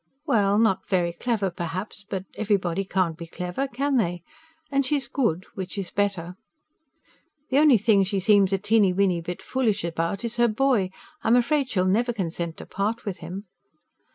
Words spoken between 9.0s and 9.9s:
bit foolish